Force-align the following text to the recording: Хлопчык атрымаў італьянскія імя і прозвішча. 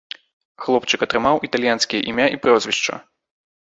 Хлопчык 0.63 1.05
атрымаў 1.07 1.43
італьянскія 1.51 2.01
імя 2.11 2.27
і 2.35 2.43
прозвішча. 2.47 2.93